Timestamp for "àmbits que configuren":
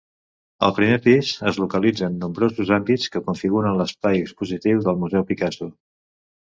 2.81-3.79